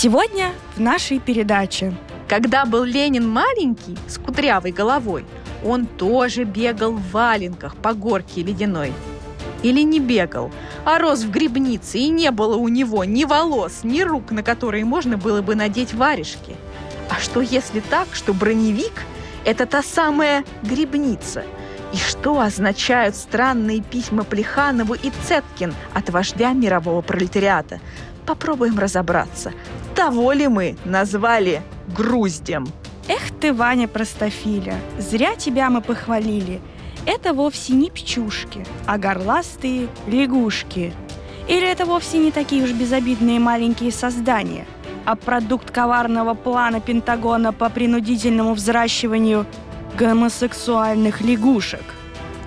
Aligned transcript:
Сегодня 0.00 0.52
в 0.76 0.80
нашей 0.80 1.18
передаче. 1.18 1.92
Когда 2.28 2.64
был 2.64 2.84
Ленин 2.84 3.28
маленький, 3.28 3.98
с 4.06 4.16
кудрявой 4.16 4.70
головой, 4.70 5.24
он 5.64 5.86
тоже 5.86 6.44
бегал 6.44 6.92
в 6.92 7.10
валенках 7.10 7.74
по 7.74 7.94
горке 7.94 8.44
ледяной. 8.44 8.92
Или 9.64 9.80
не 9.80 9.98
бегал, 9.98 10.52
а 10.84 11.00
рос 11.00 11.24
в 11.24 11.32
грибнице, 11.32 11.98
и 11.98 12.10
не 12.10 12.30
было 12.30 12.54
у 12.54 12.68
него 12.68 13.02
ни 13.02 13.24
волос, 13.24 13.80
ни 13.82 14.02
рук, 14.02 14.30
на 14.30 14.44
которые 14.44 14.84
можно 14.84 15.16
было 15.16 15.42
бы 15.42 15.56
надеть 15.56 15.92
варежки. 15.94 16.54
А 17.10 17.18
что 17.18 17.40
если 17.40 17.80
так, 17.80 18.06
что 18.12 18.32
броневик– 18.32 19.02
это 19.44 19.66
та 19.66 19.82
самая 19.82 20.44
грибница? 20.62 21.42
И 21.92 21.96
что 21.96 22.40
означают 22.40 23.16
странные 23.16 23.82
письма 23.82 24.22
Плеханову 24.22 24.94
и 24.94 25.10
Цеткин 25.26 25.74
от 25.92 26.08
вождя 26.10 26.52
мирового 26.52 27.00
пролетариата? 27.00 27.80
Попробуем 28.26 28.78
разобраться. 28.78 29.52
Того 29.98 30.30
ли 30.30 30.46
мы 30.46 30.76
назвали 30.84 31.60
груздем? 31.88 32.68
Эх 33.08 33.32
ты, 33.40 33.52
Ваня 33.52 33.88
Простофиля, 33.88 34.76
зря 34.96 35.34
тебя 35.34 35.70
мы 35.70 35.80
похвалили. 35.80 36.60
Это 37.04 37.34
вовсе 37.34 37.72
не 37.72 37.90
пчушки, 37.90 38.64
а 38.86 38.96
горластые 38.96 39.88
лягушки. 40.06 40.92
Или 41.48 41.66
это 41.68 41.84
вовсе 41.84 42.18
не 42.18 42.30
такие 42.30 42.62
уж 42.62 42.70
безобидные 42.70 43.40
маленькие 43.40 43.90
создания, 43.90 44.66
а 45.04 45.16
продукт 45.16 45.72
коварного 45.72 46.34
плана 46.34 46.80
Пентагона 46.80 47.52
по 47.52 47.68
принудительному 47.68 48.54
взращиванию 48.54 49.46
гомосексуальных 49.98 51.22
лягушек? 51.22 51.82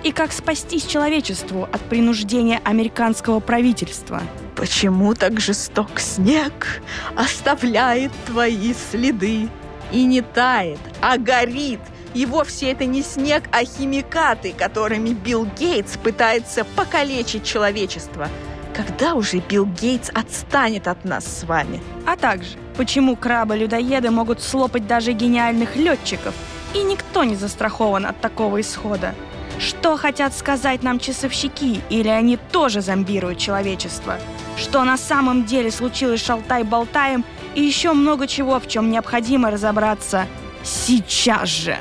И 0.02 0.12
как 0.12 0.32
спастись 0.32 0.84
человечеству 0.84 1.64
от 1.64 1.80
принуждения 1.82 2.60
американского 2.64 3.40
правительства? 3.40 4.22
Почему 4.56 5.14
так 5.14 5.40
жесток 5.40 6.00
снег 6.00 6.82
оставляет 7.16 8.12
твои 8.26 8.74
следы? 8.74 9.48
и 9.92 10.04
не 10.04 10.22
тает, 10.22 10.78
а 11.00 11.18
горит. 11.18 11.80
И 12.14 12.26
вовсе 12.26 12.72
это 12.72 12.84
не 12.84 13.02
снег, 13.02 13.44
а 13.52 13.64
химикаты, 13.64 14.52
которыми 14.52 15.10
Билл 15.10 15.46
Гейтс 15.58 15.96
пытается 15.96 16.64
покалечить 16.64 17.44
человечество. 17.44 18.28
Когда 18.74 19.14
уже 19.14 19.38
Билл 19.38 19.66
Гейтс 19.66 20.10
отстанет 20.12 20.88
от 20.88 21.04
нас 21.04 21.24
с 21.24 21.44
вами? 21.44 21.80
А 22.06 22.16
также, 22.16 22.56
почему 22.76 23.16
крабы-людоеды 23.16 24.10
могут 24.10 24.42
слопать 24.42 24.86
даже 24.86 25.12
гениальных 25.12 25.76
летчиков, 25.76 26.34
и 26.74 26.82
никто 26.82 27.24
не 27.24 27.36
застрахован 27.36 28.06
от 28.06 28.20
такого 28.20 28.60
исхода? 28.60 29.14
Что 29.58 29.96
хотят 29.96 30.34
сказать 30.34 30.82
нам 30.82 30.98
часовщики, 30.98 31.80
или 31.90 32.08
они 32.08 32.36
тоже 32.36 32.80
зомбируют 32.80 33.38
человечество? 33.38 34.18
Что 34.56 34.84
на 34.84 34.96
самом 34.96 35.44
деле 35.44 35.70
случилось 35.70 36.24
шалтай-болтаем– 36.24 37.24
и 37.54 37.62
еще 37.62 37.92
много 37.92 38.26
чего, 38.26 38.58
в 38.58 38.66
чем 38.66 38.90
необходимо 38.90 39.50
разобраться 39.50 40.26
сейчас 40.62 41.48
же. 41.48 41.76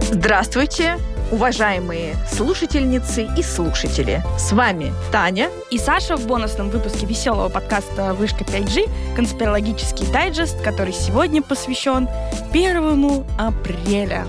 Здравствуйте, 0.00 0.98
уважаемые 1.32 2.14
слушательницы 2.30 3.26
и 3.36 3.42
слушатели. 3.42 4.22
С 4.38 4.52
вами 4.52 4.92
Таня 5.10 5.48
и 5.70 5.78
Саша 5.78 6.16
в 6.16 6.26
бонусном 6.26 6.68
выпуске 6.68 7.06
веселого 7.06 7.48
подкаста 7.48 8.12
«Вышка 8.12 8.44
5G» 8.44 9.16
конспирологический 9.16 10.06
дайджест, 10.12 10.62
который 10.62 10.92
сегодня 10.92 11.42
посвящен 11.42 12.06
1 12.52 13.24
апреля. 13.38 14.26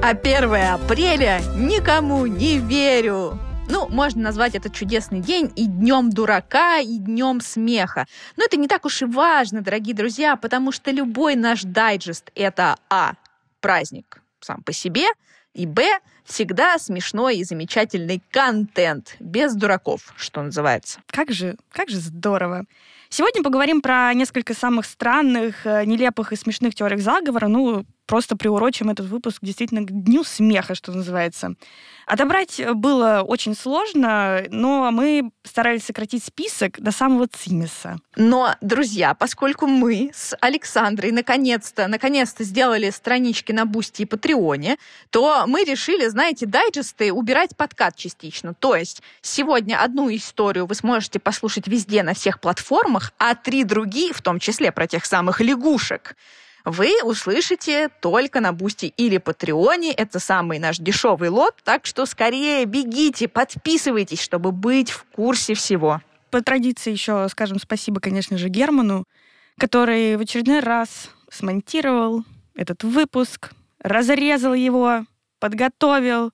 А 0.00 0.10
1 0.10 0.54
апреля 0.54 1.40
никому 1.56 2.24
не 2.26 2.58
верю. 2.58 3.36
Ну, 3.68 3.88
можно 3.88 4.22
назвать 4.22 4.54
этот 4.54 4.74
чудесный 4.74 5.20
день 5.20 5.52
и 5.56 5.66
днем 5.66 6.10
дурака, 6.10 6.78
и 6.78 6.98
днем 6.98 7.40
смеха. 7.40 8.06
Но 8.36 8.44
это 8.44 8.56
не 8.56 8.68
так 8.68 8.84
уж 8.84 9.02
и 9.02 9.06
важно, 9.06 9.60
дорогие 9.60 9.96
друзья, 9.96 10.36
потому 10.36 10.70
что 10.70 10.92
любой 10.92 11.34
наш 11.34 11.62
дайджест— 11.62 12.30
это 12.36 12.76
А. 12.88 13.14
Праздник 13.60 14.20
сам 14.44 14.62
по 14.62 14.72
себе, 14.72 15.06
и 15.54 15.66
Б. 15.66 15.98
Всегда 16.24 16.78
смешной 16.78 17.36
и 17.36 17.44
замечательный 17.44 18.22
контент, 18.30 19.16
без 19.20 19.54
дураков, 19.54 20.14
что 20.16 20.42
называется. 20.42 21.00
Как 21.08 21.30
же, 21.30 21.56
как 21.70 21.90
же 21.90 21.98
здорово. 21.98 22.64
Сегодня 23.10 23.42
поговорим 23.42 23.80
про 23.80 24.12
несколько 24.14 24.54
самых 24.54 24.86
странных, 24.86 25.66
э, 25.66 25.84
нелепых 25.84 26.32
и 26.32 26.36
смешных 26.36 26.74
теорий 26.74 26.98
заговора. 26.98 27.48
Ну, 27.48 27.84
просто 28.06 28.36
приурочим 28.36 28.90
этот 28.90 29.06
выпуск 29.06 29.38
действительно 29.42 29.82
к 29.82 29.90
дню 29.90 30.24
смеха, 30.24 30.74
что 30.74 30.92
называется. 30.92 31.54
Отобрать 32.06 32.60
было 32.74 33.22
очень 33.26 33.54
сложно, 33.56 34.44
но 34.50 34.90
мы 34.90 35.30
старались 35.42 35.84
сократить 35.84 36.22
список 36.22 36.80
до 36.80 36.90
самого 36.90 37.26
цимеса. 37.26 37.96
Но, 38.16 38.54
друзья, 38.60 39.14
поскольку 39.14 39.66
мы 39.66 40.10
с 40.14 40.36
Александрой 40.40 41.12
наконец-то, 41.12 41.88
наконец-то 41.88 42.44
сделали 42.44 42.90
странички 42.90 43.52
на 43.52 43.64
Boosty 43.64 44.02
и 44.02 44.06
Патреоне, 44.06 44.76
то 45.10 45.44
мы 45.46 45.64
решили, 45.64 46.06
знаете, 46.08 46.46
дайджесты 46.46 47.12
убирать 47.12 47.56
под 47.56 47.76
кат 47.76 47.96
частично. 47.96 48.54
То 48.54 48.76
есть 48.76 49.02
сегодня 49.22 49.82
одну 49.82 50.14
историю 50.14 50.66
вы 50.66 50.74
сможете 50.74 51.18
послушать 51.18 51.68
везде 51.68 52.02
на 52.02 52.14
всех 52.14 52.40
платформах, 52.40 53.12
а 53.18 53.34
три 53.34 53.64
другие, 53.64 54.12
в 54.12 54.20
том 54.20 54.38
числе 54.38 54.72
про 54.72 54.86
тех 54.86 55.06
самых 55.06 55.40
лягушек, 55.40 56.16
вы 56.64 57.02
услышите 57.02 57.90
только 58.00 58.40
на 58.40 58.52
Boosty 58.52 58.86
или 58.96 59.18
Патреоне. 59.18 59.92
Это 59.92 60.18
самый 60.18 60.58
наш 60.58 60.78
дешевый 60.78 61.28
лот, 61.28 61.54
так 61.62 61.84
что 61.84 62.06
скорее 62.06 62.64
бегите, 62.64 63.28
подписывайтесь, 63.28 64.20
чтобы 64.20 64.50
быть 64.50 64.90
в 64.90 65.04
курсе 65.04 65.54
всего. 65.54 66.00
По 66.30 66.40
традиции 66.42 66.90
еще 66.90 67.28
скажем 67.28 67.58
спасибо, 67.58 68.00
конечно 68.00 68.38
же, 68.38 68.48
Герману, 68.48 69.04
который 69.58 70.16
в 70.16 70.20
очередной 70.20 70.60
раз 70.60 71.10
смонтировал 71.30 72.24
этот 72.54 72.82
выпуск, 72.82 73.50
разрезал 73.80 74.54
его, 74.54 75.04
подготовил, 75.40 76.32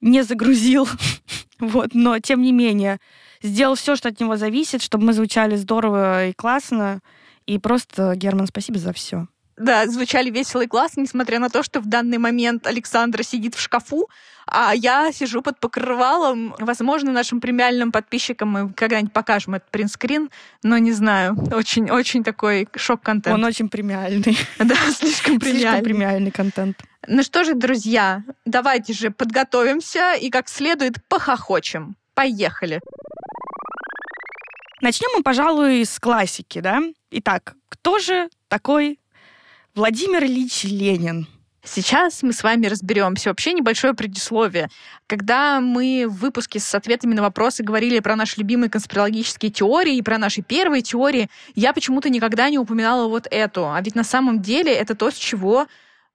не 0.00 0.22
загрузил. 0.22 0.88
вот, 1.60 1.90
но 1.94 2.18
тем 2.18 2.42
не 2.42 2.50
менее 2.50 2.98
сделал 3.42 3.76
все, 3.76 3.94
что 3.94 4.08
от 4.08 4.18
него 4.18 4.36
зависит, 4.36 4.82
чтобы 4.82 5.04
мы 5.04 5.12
звучали 5.12 5.54
здорово 5.54 6.26
и 6.26 6.32
классно. 6.32 7.00
И 7.50 7.58
просто, 7.58 8.14
Герман, 8.14 8.46
спасибо 8.46 8.78
за 8.78 8.92
все. 8.92 9.26
Да, 9.56 9.84
звучали 9.88 10.30
весело 10.30 10.60
и 10.60 10.68
классно, 10.68 11.00
несмотря 11.00 11.40
на 11.40 11.50
то, 11.50 11.64
что 11.64 11.80
в 11.80 11.86
данный 11.86 12.18
момент 12.18 12.64
Александра 12.64 13.24
сидит 13.24 13.56
в 13.56 13.60
шкафу, 13.60 14.08
а 14.46 14.72
я 14.72 15.10
сижу 15.12 15.42
под 15.42 15.58
покрывалом. 15.58 16.54
Возможно, 16.60 17.10
нашим 17.10 17.40
премиальным 17.40 17.90
подписчикам 17.90 18.50
мы 18.50 18.72
когда-нибудь 18.72 19.12
покажем 19.12 19.56
этот 19.56 19.68
принтскрин, 19.72 20.30
но 20.62 20.78
не 20.78 20.92
знаю. 20.92 21.36
Очень-очень 21.52 22.22
такой 22.22 22.68
шок-контент. 22.76 23.34
Он 23.34 23.44
очень 23.44 23.68
премиальный. 23.68 24.38
Да, 24.60 24.76
слишком 24.92 25.40
премиальный. 25.40 25.60
Слишком 25.60 25.82
премиальный 25.82 26.30
контент. 26.30 26.76
Ну 27.08 27.24
что 27.24 27.42
же, 27.42 27.54
друзья, 27.54 28.22
давайте 28.44 28.92
же 28.92 29.10
подготовимся 29.10 30.14
и 30.14 30.30
как 30.30 30.48
следует 30.48 31.04
похохочем. 31.08 31.96
Поехали. 32.14 32.80
Начнем 34.80 35.10
мы, 35.14 35.22
пожалуй, 35.22 35.84
с 35.84 35.98
классики, 36.00 36.60
да? 36.60 36.80
Итак, 37.10 37.54
кто 37.68 37.98
же 37.98 38.30
такой 38.48 38.98
Владимир 39.74 40.24
Ильич 40.24 40.64
Ленин? 40.64 41.26
Сейчас 41.62 42.22
мы 42.22 42.32
с 42.32 42.42
вами 42.42 42.66
разберемся. 42.66 43.28
Вообще 43.28 43.52
небольшое 43.52 43.92
предисловие. 43.92 44.70
Когда 45.06 45.60
мы 45.60 46.06
в 46.08 46.16
выпуске 46.20 46.60
с 46.60 46.74
ответами 46.74 47.12
на 47.12 47.20
вопросы 47.20 47.62
говорили 47.62 48.00
про 48.00 48.16
наши 48.16 48.40
любимые 48.40 48.70
конспирологические 48.70 49.52
теории 49.52 49.96
и 49.96 50.02
про 50.02 50.16
наши 50.16 50.40
первые 50.40 50.80
теории, 50.80 51.28
я 51.54 51.74
почему-то 51.74 52.08
никогда 52.08 52.48
не 52.48 52.58
упоминала 52.58 53.06
вот 53.06 53.26
эту. 53.30 53.70
А 53.70 53.78
ведь 53.82 53.94
на 53.94 54.04
самом 54.04 54.40
деле 54.40 54.72
это 54.72 54.94
то, 54.94 55.10
с 55.10 55.14
чего 55.16 55.66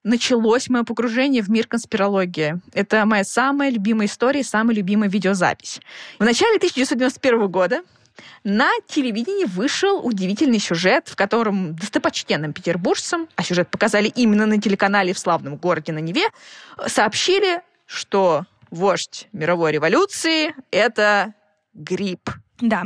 началось 0.02 0.68
мое 0.68 0.82
погружение 0.82 1.42
в 1.42 1.48
мир 1.48 1.68
конспирологии. 1.68 2.60
Это 2.72 3.06
моя 3.06 3.22
самая 3.22 3.70
любимая 3.70 4.08
история, 4.08 4.42
самая 4.42 4.74
любимая 4.74 5.08
видеозапись. 5.08 5.80
В 6.18 6.24
начале 6.24 6.56
1991 6.56 7.46
года 7.46 7.82
на 8.44 8.70
телевидении 8.86 9.44
вышел 9.44 10.04
удивительный 10.04 10.58
сюжет, 10.58 11.08
в 11.08 11.16
котором 11.16 11.74
достопочтенным 11.76 12.52
петербуржцам, 12.52 13.28
а 13.36 13.42
сюжет 13.42 13.68
показали 13.68 14.08
именно 14.08 14.46
на 14.46 14.60
телеканале 14.60 15.12
в 15.12 15.18
славном 15.18 15.56
городе 15.56 15.92
на 15.92 15.98
Неве, 15.98 16.28
сообщили, 16.86 17.62
что 17.86 18.44
вождь 18.70 19.28
мировой 19.32 19.72
революции— 19.72 20.54
это 20.70 21.34
грипп. 21.74 22.30
Да. 22.60 22.84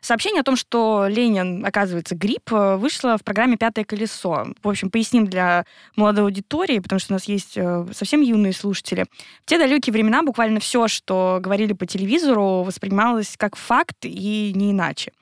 Сообщение 0.00 0.40
о 0.40 0.44
том, 0.44 0.56
что 0.56 1.06
Ленин, 1.08 1.64
оказывается, 1.64 2.14
грипп, 2.14 2.52
э, 2.52 2.76
вышло 2.76 3.18
в 3.18 3.24
программе 3.24 3.56
«Пятое 3.56 3.84
колесо». 3.84 4.46
В 4.62 4.68
общем, 4.68 4.90
поясним 4.90 5.26
для 5.26 5.66
молодой 5.94 6.24
аудитории, 6.24 6.78
потому 6.78 6.98
что 6.98 7.12
у 7.12 7.16
нас 7.16 7.24
есть 7.24 7.56
э, 7.56 7.86
совсем 7.92 8.22
юные 8.22 8.54
слушатели. 8.54 9.04
В 9.44 9.46
те 9.46 9.58
далекие 9.58 9.92
времена 9.92 10.22
буквально 10.22 10.58
все, 10.58 10.88
что 10.88 11.38
говорили 11.40 11.74
по 11.74 11.84
телевизору, 11.84 12.62
воспринималось 12.62 13.34
как 13.36 13.56
факт 13.56 13.96
и 14.04 14.52
не 14.54 14.70
иначе. 14.70 15.12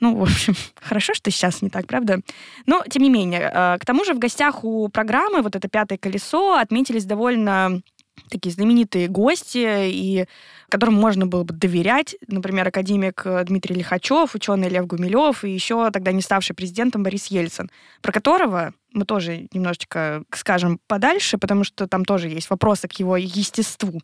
Ну, 0.00 0.16
в 0.16 0.22
общем, 0.22 0.54
хорошо, 0.80 1.14
что 1.14 1.30
сейчас 1.30 1.62
не 1.62 1.70
так, 1.70 1.86
правда? 1.86 2.20
Но, 2.66 2.82
тем 2.90 3.02
не 3.02 3.10
менее, 3.10 3.50
э, 3.52 3.78
к 3.78 3.84
тому 3.84 4.04
же 4.04 4.12
в 4.12 4.18
гостях 4.18 4.64
у 4.64 4.88
программы 4.88 5.42
вот 5.42 5.54
это 5.54 5.68
«Пятое 5.68 5.98
колесо» 5.98 6.54
отметились 6.54 7.04
довольно 7.04 7.80
такие 8.30 8.52
знаменитые 8.52 9.08
гости, 9.08 9.88
и 9.88 10.26
которым 10.68 10.94
можно 10.94 11.26
было 11.26 11.44
бы 11.44 11.54
доверять. 11.54 12.16
Например, 12.26 12.66
академик 12.66 13.24
Дмитрий 13.44 13.76
Лихачев, 13.76 14.34
ученый 14.34 14.68
Лев 14.68 14.86
Гумилев 14.86 15.44
и 15.44 15.50
еще 15.50 15.90
тогда 15.90 16.12
не 16.12 16.22
ставший 16.22 16.56
президентом 16.56 17.02
Борис 17.02 17.26
Ельцин, 17.26 17.70
про 18.02 18.12
которого 18.12 18.74
мы 18.92 19.04
тоже 19.04 19.46
немножечко 19.52 20.24
скажем 20.32 20.80
подальше, 20.86 21.38
потому 21.38 21.62
что 21.64 21.86
там 21.86 22.04
тоже 22.04 22.28
есть 22.28 22.50
вопросы 22.50 22.88
к 22.88 22.92
его 22.94 23.16
естеству. 23.16 24.00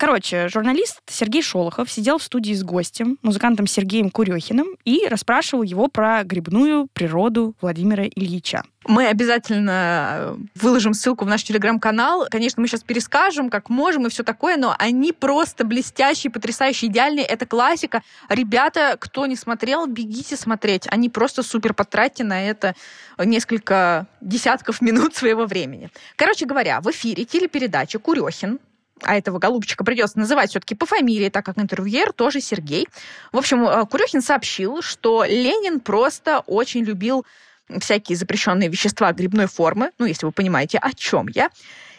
Короче, 0.00 0.48
журналист 0.48 1.02
Сергей 1.06 1.42
Шолохов 1.42 1.92
сидел 1.92 2.16
в 2.16 2.22
студии 2.22 2.54
с 2.54 2.64
гостем, 2.64 3.18
музыкантом 3.20 3.66
Сергеем 3.66 4.08
Курехиным, 4.08 4.68
и 4.86 5.06
расспрашивал 5.06 5.62
его 5.62 5.88
про 5.88 6.24
грибную 6.24 6.88
природу 6.94 7.54
Владимира 7.60 8.06
Ильича. 8.06 8.62
Мы 8.86 9.06
обязательно 9.08 10.14
э, 10.16 10.36
выложим 10.54 10.94
ссылку 10.94 11.26
в 11.26 11.28
наш 11.28 11.44
телеграм-канал. 11.44 12.28
Конечно, 12.30 12.62
мы 12.62 12.68
сейчас 12.68 12.82
перескажем, 12.82 13.50
как 13.50 13.68
можем 13.68 14.06
и 14.06 14.08
все 14.08 14.22
такое, 14.22 14.56
но 14.56 14.74
они 14.78 15.12
просто 15.12 15.66
блестящие, 15.66 16.30
потрясающие, 16.30 16.90
идеальные. 16.90 17.26
Это 17.26 17.44
классика. 17.44 18.02
Ребята, 18.30 18.96
кто 18.98 19.26
не 19.26 19.36
смотрел, 19.36 19.86
бегите 19.86 20.34
смотреть. 20.38 20.86
Они 20.90 21.10
просто 21.10 21.42
супер 21.42 21.74
потратьте 21.74 22.24
на 22.24 22.42
это 22.42 22.74
несколько 23.18 24.06
десятков 24.22 24.80
минут 24.80 25.14
своего 25.14 25.44
времени. 25.44 25.90
Короче 26.16 26.46
говоря, 26.46 26.80
в 26.80 26.90
эфире 26.90 27.26
телепередачи 27.26 27.98
Курехин 27.98 28.60
а 29.04 29.16
этого 29.16 29.38
голубчика 29.38 29.84
придется 29.84 30.18
называть 30.18 30.50
все-таки 30.50 30.74
по 30.74 30.86
фамилии, 30.86 31.28
так 31.28 31.44
как 31.44 31.58
интервьюер 31.58 32.12
тоже 32.12 32.40
Сергей. 32.40 32.88
В 33.32 33.38
общем, 33.38 33.64
э, 33.64 33.86
Курехин 33.86 34.22
сообщил, 34.22 34.82
что 34.82 35.24
Ленин 35.24 35.80
просто 35.80 36.40
очень 36.40 36.84
любил 36.84 37.24
всякие 37.78 38.16
запрещенные 38.16 38.68
вещества 38.68 39.12
грибной 39.12 39.46
формы, 39.46 39.90
ну, 39.98 40.06
если 40.06 40.26
вы 40.26 40.32
понимаете, 40.32 40.78
о 40.78 40.92
чем 40.92 41.28
я. 41.28 41.50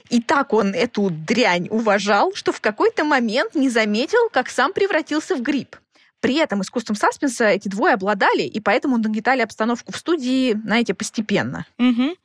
И 0.10 0.22
так 0.22 0.52
он 0.52 0.74
эту 0.74 1.10
дрянь 1.10 1.68
уважал, 1.70 2.34
что 2.36 2.52
в 2.52 2.60
какой-то 2.60 3.06
момент 3.06 3.56
не 3.56 3.70
заметил, 3.70 4.30
как 4.32 4.50
сам 4.50 4.74
превратился 4.74 5.36
в 5.36 5.42
гриб. 5.42 5.78
При 6.20 6.36
этом 6.36 6.62
искусством 6.62 6.96
саспенса 6.96 7.46
эти 7.46 7.68
двое 7.68 7.96
обладали, 7.96 8.44
и 8.44 8.60
поэтому 8.60 8.98
нагнетали 8.98 9.42
обстановку 9.42 9.92
в 9.92 9.98
студии, 9.98 10.54
знаете, 10.54 10.94
постепенно. 10.94 11.66
Угу. 11.80 12.16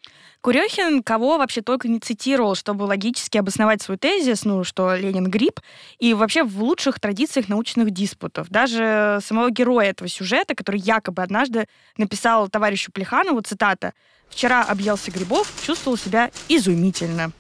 Курехин 0.47 1.03
кого 1.03 1.39
вообще 1.39 1.61
только 1.61 1.89
не 1.89 1.99
цитировал, 1.99 2.55
чтобы 2.55 2.85
логически 2.85 3.37
обосновать 3.37 3.83
свой 3.83 3.99
тезис, 3.99 4.45
ну, 4.45 4.63
что 4.63 4.95
Ленин 4.95 5.29
гриб, 5.29 5.59
и 5.99 6.15
вообще 6.15 6.45
в 6.45 6.63
лучших 6.63 7.01
традициях 7.01 7.49
научных 7.49 7.91
диспутов. 7.91 8.49
Даже 8.49 9.19
самого 9.25 9.51
героя 9.51 9.91
этого 9.91 10.09
сюжета, 10.09 10.55
который 10.55 10.79
якобы 10.79 11.25
однажды 11.25 11.67
написал 11.97 12.49
товарищу 12.49 12.93
Плеханову, 12.93 13.41
цитата, 13.41 13.93
«Вчера 14.29 14.63
объелся 14.63 15.11
грибов, 15.11 15.53
чувствовал 15.67 15.99
себя 15.99 16.31
изумительно». 16.49 17.33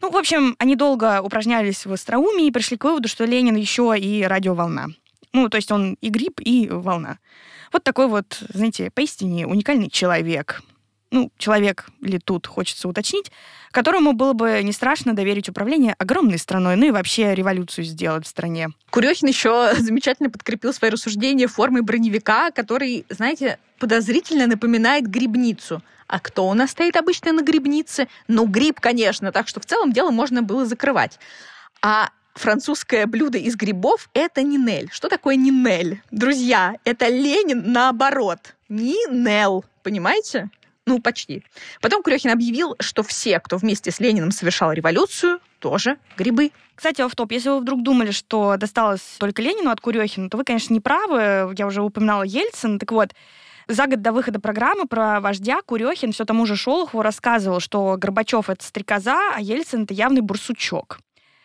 Ну, 0.00 0.10
в 0.10 0.16
общем, 0.16 0.56
они 0.58 0.74
долго 0.74 1.22
упражнялись 1.22 1.86
в 1.86 1.92
остроумии 1.92 2.48
и 2.48 2.50
пришли 2.50 2.76
к 2.76 2.82
выводу, 2.82 3.06
что 3.06 3.24
Ленин 3.24 3.54
еще 3.54 3.94
и 3.96 4.24
радиоволна. 4.24 4.88
Ну, 5.32 5.48
то 5.48 5.58
есть 5.58 5.70
он 5.70 5.96
и 6.00 6.08
гриб, 6.08 6.40
и 6.40 6.68
волна. 6.68 7.18
Вот 7.72 7.84
такой 7.84 8.08
вот, 8.08 8.42
знаете, 8.52 8.90
поистине 8.90 9.46
уникальный 9.46 9.88
человек 9.88 10.60
ну, 11.12 11.30
человек 11.36 11.88
ли 12.00 12.18
тут, 12.18 12.46
хочется 12.46 12.88
уточнить, 12.88 13.30
которому 13.70 14.14
было 14.14 14.32
бы 14.32 14.60
не 14.62 14.72
страшно 14.72 15.14
доверить 15.14 15.48
управление 15.48 15.94
огромной 15.98 16.38
страной, 16.38 16.74
ну 16.76 16.86
и 16.86 16.90
вообще 16.90 17.34
революцию 17.34 17.84
сделать 17.84 18.26
в 18.26 18.28
стране. 18.28 18.70
Курехин 18.90 19.28
еще 19.28 19.74
замечательно 19.78 20.30
подкрепил 20.30 20.72
свои 20.72 20.90
рассуждения 20.90 21.46
формой 21.46 21.82
броневика, 21.82 22.50
который, 22.50 23.04
знаете, 23.10 23.58
подозрительно 23.78 24.46
напоминает 24.46 25.06
грибницу. 25.06 25.82
А 26.08 26.18
кто 26.18 26.48
у 26.48 26.54
нас 26.54 26.70
стоит 26.70 26.96
обычно 26.96 27.32
на 27.32 27.42
грибнице? 27.42 28.08
Ну, 28.26 28.46
гриб, 28.46 28.80
конечно, 28.80 29.32
так 29.32 29.48
что 29.48 29.60
в 29.60 29.66
целом 29.66 29.92
дело 29.92 30.10
можно 30.10 30.42
было 30.42 30.64
закрывать. 30.64 31.18
А 31.82 32.10
французское 32.34 33.06
блюдо 33.06 33.38
из 33.38 33.56
грибов— 33.56 34.08
это 34.14 34.42
нинель. 34.42 34.88
Что 34.90 35.08
такое 35.08 35.36
нинель? 35.36 36.02
Друзья, 36.10 36.74
это 36.84 37.08
Ленин 37.08 37.70
наоборот. 37.72 38.54
Нинел, 38.68 39.64
понимаете? 39.82 40.50
Ну, 40.86 41.00
почти. 41.00 41.44
Потом 41.80 42.02
Курехин 42.02 42.30
объявил, 42.30 42.74
что 42.80 43.02
все, 43.02 43.38
кто 43.38 43.56
вместе 43.56 43.92
с 43.92 44.00
Лениным 44.00 44.32
совершал 44.32 44.72
революцию, 44.72 45.40
тоже 45.60 45.96
грибы. 46.16 46.50
Кстати, 46.74 47.06
в 47.06 47.14
топ 47.14 47.30
если 47.30 47.50
вы 47.50 47.60
вдруг 47.60 47.82
думали, 47.84 48.10
что 48.10 48.56
досталось 48.56 49.16
только 49.18 49.42
Ленину 49.42 49.70
от 49.70 49.80
Курехина, 49.80 50.28
то 50.28 50.36
вы, 50.36 50.44
конечно, 50.44 50.74
не 50.74 50.80
правы. 50.80 51.54
Я 51.56 51.66
уже 51.66 51.82
упоминала 51.82 52.24
Ельцин. 52.24 52.80
Так 52.80 52.90
вот, 52.90 53.10
за 53.68 53.86
год 53.86 54.02
до 54.02 54.12
выхода 54.12 54.40
программы 54.40 54.86
про 54.86 55.20
вождя 55.20 55.60
Курехин 55.64 56.12
все 56.12 56.24
тому 56.24 56.46
же 56.46 56.56
Шолохову 56.56 57.02
рассказывал, 57.02 57.60
что 57.60 57.96
Горбачев— 57.96 58.48
это 58.50 58.64
стрекоза, 58.64 59.16
а 59.36 59.40
Ельцин— 59.40 59.82
это 59.84 59.94
явный 59.94 60.20
бурсучок. 60.20 60.98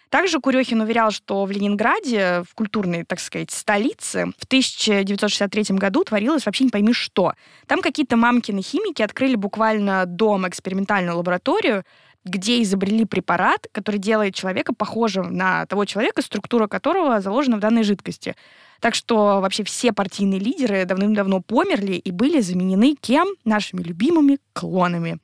Также 0.10 0.40
Курехин 0.40 0.82
уверял, 0.82 1.12
что 1.12 1.44
в 1.46 1.52
Ленинграде, 1.52 2.44
в 2.50 2.56
культурной, 2.56 3.04
так 3.04 3.20
сказать, 3.20 3.52
столице, 3.52 4.32
в 4.38 4.46
1963 4.46 5.76
году 5.76 6.04
творилось 6.04 6.46
вообще 6.46 6.64
не 6.66 6.70
пойми 6.70 6.94
что. 6.94 7.34
Там 7.68 7.82
какие-то 7.82 8.16
мамкины 8.16 8.62
химики 8.62 9.02
открыли 9.02 9.36
буквально 9.36 10.06
дом, 10.06 10.48
экспериментальную 10.48 11.18
лабораторию, 11.18 11.84
где 12.24 12.62
изобрели 12.62 13.06
препарат, 13.06 13.68
который 13.72 14.00
делает 14.00 14.36
человека 14.36 14.74
похожим 14.74 15.36
на 15.36 15.66
того 15.66 15.86
человека, 15.86 16.22
структура 16.22 16.68
которого 16.68 17.22
заложена 17.22 17.58
в 17.58 17.60
данной 17.60 17.84
жидкости. 17.84 18.36
Так 18.80 18.96
что 18.96 19.40
вообще 19.42 19.64
все 19.64 19.92
партийные 19.92 20.40
лидеры 20.40 20.86
давным-давно 20.86 21.42
померли 21.42 21.94
и 21.94 22.12
были 22.12 22.42
заменены 22.42 22.96
кем? 23.00 23.28
Нашими 23.44 23.82
любимыми 23.82 24.40
клонами. 24.54 25.20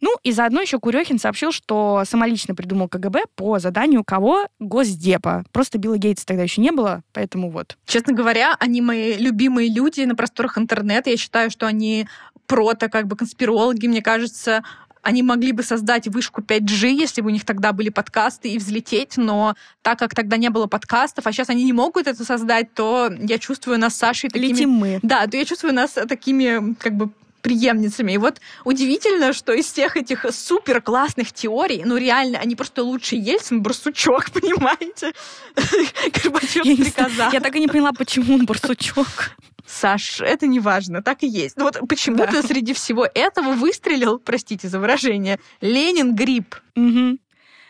Ну 0.00 0.16
и 0.22 0.32
заодно 0.32 0.60
еще 0.60 0.78
Курехин 0.78 1.18
сообщил, 1.18 1.52
что 1.52 2.02
самолично 2.06 2.54
придумал 2.54 2.88
КГБ 2.88 3.24
по 3.34 3.58
заданию 3.58 4.04
кого? 4.04 4.46
Госдепа. 4.58 5.44
Просто 5.52 5.78
Билла 5.78 5.98
Гейтса 5.98 6.26
тогда 6.26 6.42
еще 6.42 6.60
не 6.60 6.70
было, 6.70 7.02
поэтому 7.12 7.50
вот. 7.50 7.76
Честно 7.86 8.12
говоря, 8.12 8.56
они 8.58 8.80
мои 8.80 9.14
любимые 9.14 9.72
люди 9.72 10.02
на 10.02 10.14
просторах 10.14 10.58
интернета. 10.58 11.10
Я 11.10 11.16
считаю, 11.16 11.50
что 11.50 11.66
они 11.66 12.08
прото 12.46 12.88
как 12.88 13.06
бы 13.06 13.16
конспирологи, 13.16 13.86
мне 13.86 14.02
кажется, 14.02 14.62
они 15.06 15.22
могли 15.22 15.52
бы 15.52 15.62
создать 15.62 16.08
вышку 16.08 16.42
5G, 16.42 16.88
если 16.88 17.20
бы 17.20 17.28
у 17.28 17.30
них 17.30 17.44
тогда 17.44 17.72
были 17.72 17.90
подкасты, 17.90 18.48
и 18.48 18.58
взлететь, 18.58 19.16
но 19.16 19.54
так 19.82 20.00
как 20.00 20.14
тогда 20.16 20.36
не 20.36 20.50
было 20.50 20.66
подкастов, 20.66 21.26
а 21.26 21.32
сейчас 21.32 21.48
они 21.48 21.62
не 21.62 21.72
могут 21.72 22.08
это 22.08 22.24
создать, 22.24 22.74
то 22.74 23.12
я 23.20 23.38
чувствую 23.38 23.78
нас 23.78 23.94
с 23.94 23.98
Сашей 23.98 24.30
такими... 24.30 24.48
Летим 24.48 24.70
мы. 24.70 24.98
Да, 25.02 25.26
то 25.28 25.36
я 25.36 25.44
чувствую 25.44 25.74
нас 25.74 25.92
такими 25.92 26.74
как 26.74 26.94
бы 26.94 27.10
преемницами. 27.46 28.12
И 28.12 28.18
вот 28.18 28.40
удивительно, 28.64 29.32
что 29.32 29.52
из 29.52 29.66
всех 29.66 29.96
этих 29.96 30.26
супер 30.32 30.82
классных 30.82 31.32
теорий, 31.32 31.82
ну 31.84 31.96
реально, 31.96 32.38
они 32.38 32.56
просто 32.56 32.82
лучше 32.82 33.14
Ельцин, 33.14 33.62
Барсучок, 33.62 34.30
понимаете? 34.32 35.12
Горбачев 36.22 36.64
стрекоза. 36.64 37.30
Я 37.32 37.40
так 37.40 37.54
и 37.54 37.60
не 37.60 37.68
поняла, 37.68 37.92
почему 37.92 38.34
он 38.34 38.46
Барсучок. 38.46 39.36
Саш, 39.64 40.20
это 40.20 40.48
не 40.48 40.58
важно, 40.58 41.02
так 41.02 41.22
и 41.22 41.28
есть. 41.28 41.56
Ну 41.56 41.64
вот 41.64 41.88
почему-то 41.88 42.42
да. 42.42 42.42
среди 42.42 42.72
всего 42.72 43.06
этого 43.14 43.52
выстрелил, 43.52 44.18
простите 44.18 44.68
за 44.68 44.80
выражение, 44.80 45.38
Ленин 45.60 46.16
гриб. 46.16 46.56
Угу. 46.74 47.18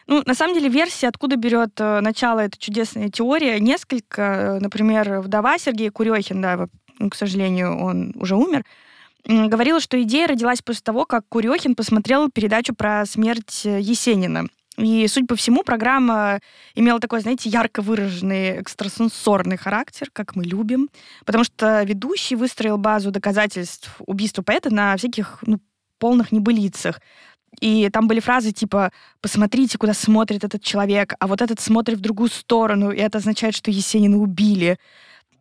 Ну, 0.09 0.23
на 0.25 0.35
самом 0.35 0.55
деле, 0.55 0.69
версия, 0.69 1.09
откуда 1.09 1.37
берет 1.37 1.73
э, 1.81 2.01
начало 2.01 2.41
эта 2.41 2.57
чудесная 2.57 3.11
теория, 3.11 3.59
несколько. 3.61 4.23
Э, 4.23 4.59
например, 4.61 5.21
вдова 5.21 5.59
Сергея 5.59 5.91
Курехин, 5.91 6.41
да, 6.41 6.69
к 7.11 7.15
сожалению, 7.15 7.77
он 7.79 8.13
уже 8.15 8.37
умер, 8.37 8.65
говорила, 9.27 9.81
что 9.81 10.01
идея 10.03 10.29
родилась 10.29 10.63
после 10.63 10.83
того, 10.83 11.05
как 11.05 11.29
Курехин 11.29 11.75
посмотрел 11.75 12.31
передачу 12.31 12.75
про 12.75 13.05
смерть 13.07 13.63
э, 13.65 13.81
Есенина. 13.81 14.49
И, 14.79 15.07
судя 15.09 15.27
по 15.27 15.37
всему, 15.37 15.63
программа 15.63 16.41
имела 16.75 17.01
такой, 17.01 17.21
знаете, 17.21 17.49
ярко 17.49 17.81
выраженный 17.81 18.61
экстрасенсорный 18.61 19.57
характер, 19.57 20.11
как 20.13 20.37
мы 20.37 20.45
любим, 20.45 20.91
потому 21.25 21.45
что 21.45 21.83
ведущий 21.83 22.37
выстроил 22.37 22.77
базу 22.77 23.11
доказательств 23.11 23.91
убийства 24.07 24.43
поэта 24.43 24.73
на 24.73 24.97
всяких 24.97 25.39
ну, 25.47 25.61
полных 25.99 26.31
небылицах. 26.31 27.01
И 27.61 27.89
там 27.91 28.07
были 28.07 28.21
фразы 28.21 28.53
типа 28.53 28.93
«посмотрите, 29.23 29.79
куда 29.79 29.95
смотрит 29.95 30.45
этот 30.45 30.63
человек, 30.63 31.15
а 31.19 31.27
вот 31.27 31.41
этот 31.41 31.59
смотрит 31.59 31.97
в 31.97 32.03
другую 32.03 32.29
сторону, 32.29 32.91
и 32.91 32.99
это 32.99 33.19
означает, 33.19 33.55
что 33.55 33.71
Есенина 33.71 34.19
убили». 34.19 34.79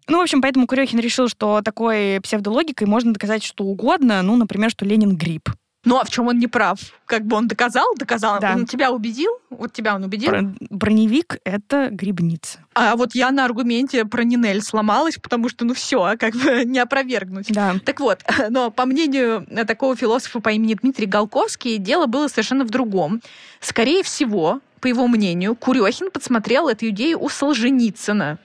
Ну, 0.07 0.19
в 0.19 0.21
общем, 0.21 0.41
поэтому 0.41 0.67
Курехин 0.67 0.99
решил, 0.99 1.27
что 1.27 1.61
такой 1.61 2.19
псевдологикой 2.21 2.87
можно 2.87 3.13
доказать 3.13 3.43
что 3.43 3.63
угодно. 3.63 4.21
Ну, 4.21 4.35
например, 4.35 4.69
что 4.69 4.85
Ленин 4.85 5.15
гриб. 5.15 5.49
Ну, 5.85 5.99
а 5.99 6.03
в 6.03 6.09
чем 6.09 6.27
он 6.27 6.39
не 6.39 6.47
прав? 6.47 6.79
Как 7.05 7.25
бы 7.25 7.35
он 7.35 7.47
доказал, 7.47 7.93
доказал. 7.95 8.39
Да. 8.39 8.53
Он 8.55 8.65
тебя 8.65 8.91
убедил? 8.91 9.31
Вот 9.51 9.71
тебя 9.71 9.95
он 9.95 10.03
убедил? 10.03 10.31
Бр- 10.31 10.55
броневик— 10.71 11.37
это 11.43 11.89
грибница. 11.91 12.59
А 12.73 12.95
вот 12.95 13.13
я 13.13 13.29
на 13.29 13.45
аргументе 13.45 14.03
про 14.05 14.23
Нинель 14.23 14.63
сломалась, 14.63 15.17
потому 15.17 15.47
что, 15.47 15.63
ну 15.63 15.75
все, 15.75 16.15
как 16.19 16.33
бы 16.33 16.63
не 16.65 16.79
опровергнуть. 16.79 17.53
Да. 17.53 17.75
Так 17.85 17.99
вот, 17.99 18.21
но 18.49 18.71
по 18.71 18.85
мнению 18.85 19.45
такого 19.67 19.95
философа 19.95 20.39
по 20.39 20.49
имени 20.49 20.73
Дмитрий 20.73 21.05
Голковский, 21.05 21.77
дело 21.77 22.07
было 22.07 22.27
совершенно 22.27 22.65
в 22.65 22.71
другом. 22.71 23.21
Скорее 23.59 24.01
всего, 24.01 24.61
по 24.81 24.87
его 24.87 25.07
мнению, 25.07 25.55
Курехин 25.55 26.09
подсмотрел 26.09 26.67
эту 26.67 26.89
идею 26.89 27.21
у 27.21 27.29
Солженицына 27.29 28.39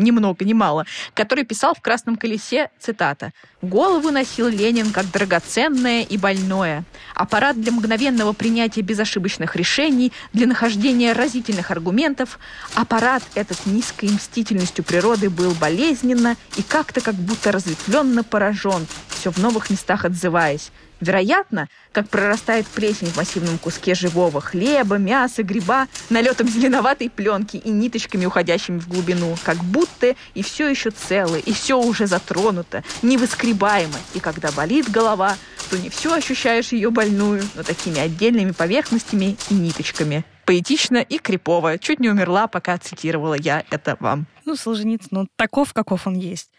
ни 0.00 0.10
много 0.10 0.44
ни 0.44 0.52
мало, 0.52 0.86
который 1.14 1.44
писал 1.44 1.74
в 1.74 1.80
«Красном 1.80 2.16
колесе», 2.16 2.70
цитата, 2.78 3.32
«Голову 3.62 4.10
носил 4.10 4.48
Ленин 4.48 4.90
как 4.90 5.10
драгоценное 5.10 6.02
и 6.02 6.16
больное. 6.16 6.84
Аппарат 7.14 7.60
для 7.60 7.72
мгновенного 7.72 8.32
принятия 8.32 8.80
безошибочных 8.80 9.54
решений, 9.56 10.12
для 10.32 10.46
нахождения 10.46 11.12
разительных 11.12 11.70
аргументов. 11.70 12.38
Аппарат 12.74 13.22
этот 13.34 13.66
низкой 13.66 14.10
мстительностью 14.10 14.84
природы 14.84 15.28
был 15.28 15.52
болезненно 15.52 16.36
и 16.56 16.62
как-то 16.62 17.00
как 17.00 17.14
будто 17.14 17.52
разветвленно 17.52 18.24
поражен, 18.24 18.86
все 19.08 19.30
в 19.30 19.38
новых 19.38 19.70
местах 19.70 20.04
отзываясь. 20.04 20.70
Вероятно, 21.00 21.68
как 21.92 22.08
прорастает 22.08 22.66
плесень 22.66 23.08
в 23.08 23.16
массивном 23.16 23.58
куске 23.58 23.94
живого 23.94 24.40
хлеба, 24.40 24.96
мяса, 24.96 25.42
гриба, 25.42 25.88
налетом 26.10 26.48
зеленоватой 26.48 27.08
пленки 27.08 27.56
и 27.56 27.70
ниточками, 27.70 28.26
уходящими 28.26 28.78
в 28.78 28.88
глубину, 28.88 29.34
как 29.42 29.56
будто 29.64 30.14
и 30.34 30.42
все 30.42 30.68
еще 30.68 30.90
цело, 30.90 31.36
и 31.36 31.52
все 31.52 31.80
уже 31.80 32.06
затронуто, 32.06 32.84
невыскребаемо. 33.02 33.96
И 34.14 34.20
когда 34.20 34.50
болит 34.52 34.90
голова, 34.90 35.36
то 35.70 35.78
не 35.78 35.88
все 35.88 36.12
ощущаешь 36.12 36.72
ее 36.72 36.90
больную, 36.90 37.42
но 37.54 37.62
такими 37.62 37.98
отдельными 37.98 38.50
поверхностями 38.50 39.36
и 39.48 39.54
ниточками. 39.54 40.24
Поэтично 40.44 40.98
и 40.98 41.18
крипово. 41.18 41.78
Чуть 41.78 42.00
не 42.00 42.10
умерла, 42.10 42.48
пока 42.48 42.76
цитировала 42.76 43.34
я 43.34 43.64
это 43.70 43.96
вам. 44.00 44.26
Ну, 44.44 44.56
Солженицын, 44.56 45.08
ну, 45.12 45.26
таков, 45.36 45.72
каков 45.72 46.08
он 46.08 46.14
есть. 46.14 46.50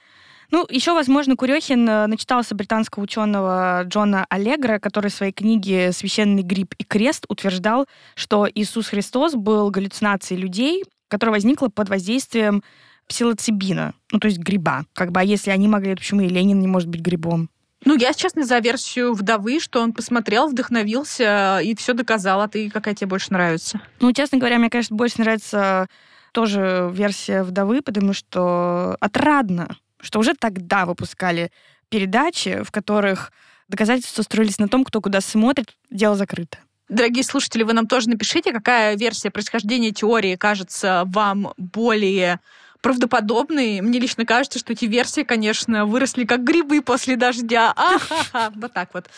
Ну, 0.51 0.67
еще, 0.69 0.93
возможно, 0.93 1.37
Курехин 1.37 1.87
э, 1.87 2.07
начитался 2.07 2.53
британского 2.55 3.03
ученого 3.03 3.83
Джона 3.85 4.25
Аллегра, 4.29 4.79
который 4.79 5.09
в 5.09 5.13
своей 5.13 5.31
книге 5.31 5.93
«Священный 5.93 6.43
гриб 6.43 6.75
и 6.77 6.83
крест» 6.83 7.25
утверждал, 7.29 7.87
что 8.15 8.47
Иисус 8.53 8.87
Христос 8.87 9.33
был 9.35 9.69
галлюцинацией 9.71 10.41
людей, 10.41 10.83
которая 11.07 11.35
возникла 11.35 11.69
под 11.69 11.87
воздействием 11.89 12.63
псилоцибина, 13.07 13.93
ну, 14.11 14.19
то 14.19 14.27
есть 14.27 14.39
гриба. 14.39 14.85
Как 14.93 15.11
бы, 15.11 15.21
а 15.21 15.23
если 15.23 15.51
они 15.51 15.67
могли, 15.67 15.91
то 15.91 15.97
почему 15.97 16.21
и 16.21 16.29
Ленин 16.29 16.59
не 16.59 16.67
может 16.67 16.89
быть 16.89 17.01
грибом? 17.01 17.49
Ну, 17.83 17.97
я, 17.97 18.13
честно, 18.13 18.45
за 18.45 18.59
версию 18.59 19.13
вдовы, 19.13 19.59
что 19.59 19.81
он 19.81 19.91
посмотрел, 19.91 20.47
вдохновился 20.47 21.59
и 21.63 21.75
все 21.75 21.93
доказал. 21.93 22.41
А 22.41 22.47
ты 22.47 22.69
какая 22.69 22.93
тебе 22.93 23.07
больше 23.07 23.33
нравится? 23.33 23.81
Ну, 23.99 24.13
честно 24.13 24.37
говоря, 24.37 24.59
мне, 24.59 24.69
конечно, 24.69 24.95
больше 24.95 25.15
нравится 25.19 25.87
тоже 26.31 26.89
версия 26.93 27.43
вдовы, 27.43 27.81
потому 27.81 28.13
что 28.13 28.95
отрадно, 28.99 29.75
что 30.01 30.19
уже 30.19 30.33
тогда 30.33 30.85
выпускали 30.85 31.51
передачи, 31.89 32.63
в 32.63 32.71
которых 32.71 33.31
доказательства 33.67 34.21
строились 34.21 34.59
на 34.59 34.67
том, 34.67 34.83
кто 34.83 35.01
куда 35.01 35.21
смотрит, 35.21 35.75
дело 35.89 36.15
закрыто. 36.15 36.57
Дорогие 36.89 37.23
слушатели, 37.23 37.63
вы 37.63 37.73
нам 37.73 37.87
тоже 37.87 38.09
напишите, 38.09 38.51
какая 38.51 38.97
версия 38.97 39.31
происхождения 39.31 39.91
теории 39.91 40.35
кажется 40.35 41.03
вам 41.05 41.53
более 41.55 42.41
правдоподобной. 42.81 43.79
Мне 43.79 43.99
лично 43.99 44.25
кажется, 44.25 44.59
что 44.59 44.73
эти 44.73 44.85
версии, 44.85 45.23
конечно, 45.23 45.85
выросли 45.85 46.25
как 46.25 46.43
грибы 46.43 46.81
после 46.81 47.15
дождя. 47.15 47.71
Ахаха, 47.75 48.51
вот 48.55 48.73
так 48.73 48.93
вот. 48.93 49.09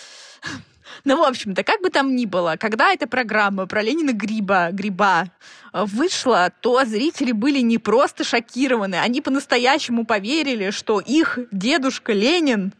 Ну, 1.04 1.18
в 1.18 1.24
общем-то, 1.24 1.64
как 1.64 1.82
бы 1.82 1.90
там 1.90 2.16
ни 2.16 2.26
было, 2.26 2.56
когда 2.60 2.94
эта 2.94 3.08
программа 3.08 3.66
про 3.68 3.82
Ленина 3.82 4.12
Гриба, 4.12 4.70
Гриба 4.72 5.30
вышла, 5.74 6.52
то 6.62 6.84
зрители 6.86 7.32
были 7.32 7.60
не 7.60 7.78
просто 7.78 8.24
шокированы, 8.24 8.96
они 8.96 9.22
по-настоящему 9.22 10.06
поверили, 10.06 10.72
что 10.72 11.00
их 11.00 11.40
дедушка 11.52 12.14
Ленин 12.14 12.74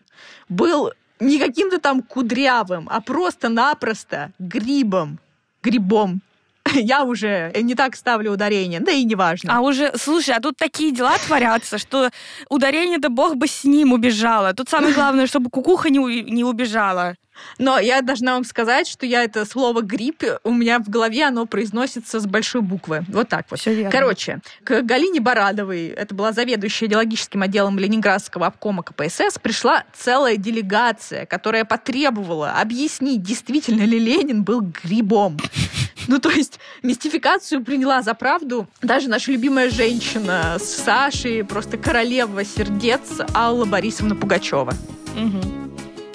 был 0.50 0.92
не 1.20 1.40
каким-то 1.40 1.80
там 1.80 2.02
кудрявым, 2.02 2.88
а 2.92 3.02
просто-напросто 3.02 4.32
грибом. 4.40 5.20
Грибом. 5.62 6.22
я 6.74 7.04
уже 7.04 7.52
не 7.62 7.76
так 7.76 7.96
ставлю 7.96 8.32
ударение, 8.32 8.80
да 8.80 8.92
и 8.92 9.04
не 9.04 9.16
важно. 9.16 9.58
А 9.58 9.62
уже, 9.62 9.94
слушай, 9.98 10.36
а 10.36 10.40
тут 10.40 10.58
такие 10.58 10.92
дела 10.92 11.18
творятся, 11.18 11.78
что 11.78 12.10
ударение, 12.50 13.00
да 13.00 13.10
бог 13.10 13.36
бы 13.36 13.48
с 13.48 13.64
ним 13.64 13.94
убежало. 13.94 14.54
Тут 14.54 14.70
самое 14.70 14.94
главное, 14.94 15.28
чтобы 15.28 15.50
кукуха 15.50 15.90
не, 15.90 16.22
не 16.22 16.44
убежала. 16.44 17.16
Но 17.58 17.80
я 17.80 18.02
должна 18.02 18.34
вам 18.34 18.44
сказать, 18.44 18.88
что 18.88 19.06
я 19.06 19.24
это 19.24 19.46
слово 19.46 19.82
грипп, 19.82 20.24
у 20.44 20.52
меня 20.52 20.80
в 20.80 20.90
голове 20.90 21.26
оно 21.26 21.46
произносится 21.46 22.20
с 22.20 22.26
большой 22.26 22.62
буквы. 22.62 23.06
Вот 23.10 23.30
так 23.30 23.46
вот. 23.50 23.60
Все 23.60 23.74
верно. 23.74 23.92
Короче, 23.92 24.40
к 24.64 24.82
Галине 24.82 25.20
Барадовой, 25.20 25.88
это 25.88 26.14
была 26.16 26.32
заведующая 26.32 26.88
идеологическим 26.88 27.42
отделом 27.42 27.80
Ленинградского 27.80 28.48
обкома 28.48 28.84
КПСС, 28.84 29.40
пришла 29.42 29.84
целая 29.94 30.38
делегация, 30.38 31.26
которая 31.26 31.66
потребовала 31.66 32.52
объяснить, 32.52 33.22
действительно 33.24 33.84
ли 33.84 34.00
Ленин 34.00 34.44
был 34.44 34.62
грибом. 34.84 35.38
Ну, 36.08 36.20
то 36.20 36.30
есть 36.30 36.60
мистификацию 36.82 37.64
приняла 37.64 38.02
за 38.02 38.14
правду 38.14 38.68
даже 38.82 39.08
наша 39.08 39.32
любимая 39.32 39.70
женщина 39.70 40.58
с 40.60 40.84
Сашей, 40.84 41.44
просто 41.46 41.78
королева 41.78 42.44
сердец 42.44 43.22
Алла 43.34 43.66
Борисовна 43.66 44.16
Пугачева. 44.16 44.74
Угу. 45.16 45.63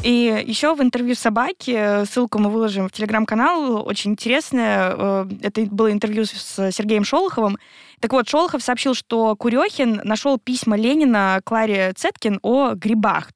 И 0.04 0.44
еще 0.46 0.74
в 0.74 0.80
интервью 0.80 1.14
собаки, 1.16 2.04
ссылку 2.04 2.38
мы 2.38 2.50
выложим 2.50 2.88
в 2.88 2.92
телеграм-канал, 2.92 3.84
очень 3.86 4.12
интересное. 4.12 4.94
Э, 4.96 5.26
это 5.42 5.62
было 5.62 5.90
интервью 5.90 6.24
с 6.24 6.70
Сергеем 6.70 7.04
Шолоховым. 7.04 7.58
Так 8.00 8.12
вот, 8.12 8.28
Шолохов 8.28 8.62
сообщил, 8.62 8.94
что 8.94 9.34
Курехин 9.34 10.00
нашел 10.04 10.38
письма 10.38 10.76
Ленина 10.76 11.40
Кларе 11.44 11.92
Цеткин 11.96 12.38
о 12.42 12.74
грибах. 12.74 13.30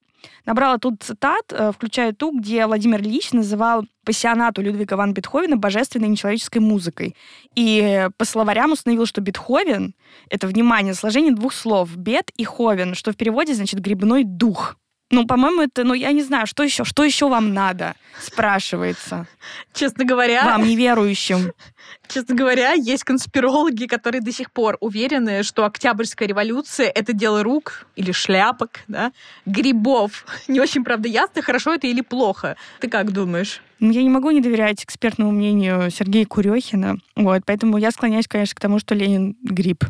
Набрала 0.47 0.78
тут 0.78 1.02
цитат, 1.02 1.52
э, 1.52 1.73
включая 1.73 2.12
ту, 2.12 2.38
где 2.38 2.66
Владимир 2.66 3.00
Ильич 3.00 3.33
называл 3.33 3.85
пассионату 4.04 4.62
Людвига 4.62 4.95
ван 4.95 5.14
Бетховена 5.14 5.57
божественной 5.57 6.09
нечеловеческой 6.09 6.61
музыкой. 6.61 7.16
И 7.57 8.09
по 8.16 8.25
словарям 8.25 8.73
установил, 8.73 9.07
что 9.07 9.21
Бетховен— 9.21 9.95
это, 10.31 10.47
внимание, 10.47 10.95
сложение 10.95 11.33
двух 11.33 11.52
слов 11.52 11.97
«бет» 11.97 12.31
и 12.37 12.45
«ховен», 12.45 12.95
что 12.95 13.12
в 13.12 13.16
переводе 13.16 13.54
значит 13.54 13.81
«грибной 13.81 14.25
дух». 14.25 14.76
Ну, 15.12 15.26
по-моему, 15.26 15.61
это, 15.61 15.85
ну, 15.85 15.92
я 15.92 16.11
не 16.12 16.23
знаю, 16.23 16.47
что 16.47 16.62
еще, 16.62 16.85
что 16.85 17.04
еще 17.04 17.28
вам 17.28 17.52
надо, 17.52 17.95
спрашивается. 18.19 19.26
Честно 19.75 20.07
говоря... 20.07 20.42
Вам, 20.47 20.64
неверующим. 20.64 21.52
Честно 22.09 22.35
говоря, 22.35 22.73
есть 22.73 23.04
конспирологи, 23.04 23.85
которые 23.85 24.23
до 24.23 24.33
сих 24.33 24.50
пор 24.50 24.78
уверены, 24.81 25.42
что 25.42 25.66
Октябрьская 25.66 26.26
революция— 26.26 26.87
это 26.95 27.12
дело 27.12 27.42
рук 27.42 27.87
или 27.95 28.11
шляпок, 28.11 28.81
да, 28.88 29.12
грибов. 29.45 30.25
Не 30.49 30.61
очень, 30.61 30.83
правда, 30.83 31.09
ясно, 31.09 31.42
хорошо 31.42 31.75
это 31.75 31.87
или 31.87 32.00
плохо. 32.00 32.57
Ты 32.81 32.88
как 32.88 33.12
думаешь? 33.12 33.61
Ну, 33.81 33.90
я 33.90 34.02
не 34.02 34.09
могу 34.09 34.31
не 34.31 34.40
доверять 34.40 34.83
экспертному 34.83 35.31
мнению 35.31 35.90
Сергея 35.90 36.25
Курехина. 36.25 36.97
Вот, 37.16 37.42
поэтому 37.45 37.76
я 37.76 37.90
склоняюсь, 37.90 38.28
конечно, 38.28 38.54
к 38.54 38.61
тому, 38.61 38.78
что 38.78 38.95
Ленин— 38.95 39.37
гриб 39.42 39.85